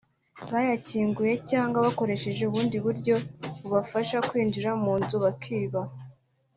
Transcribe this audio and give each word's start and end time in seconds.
bayakinguye 0.51 1.33
cyangwa 1.49 1.77
bakoresheje 1.85 2.41
ubundi 2.45 2.77
buryo 2.85 3.15
bubafasha 3.61 4.17
kwinjira 4.27 4.69
mu 4.83 4.93
nzu 5.01 5.15
bakiba 5.23 5.81